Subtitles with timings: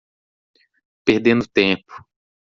[1.05, 1.93] Perdendo tempo